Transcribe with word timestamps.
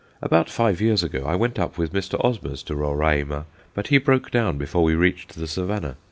About 0.19 0.49
five 0.49 0.81
years 0.81 1.03
ago 1.03 1.25
I 1.27 1.35
went 1.35 1.59
up 1.59 1.77
with 1.77 1.93
Mr. 1.93 2.19
Osmers 2.25 2.63
to 2.65 2.75
Roraima, 2.75 3.45
but 3.75 3.89
he 3.89 3.99
broke 3.99 4.31
down 4.31 4.57
before 4.57 4.81
we 4.81 4.95
reached 4.95 5.35
the 5.35 5.45
Savannah. 5.47 5.95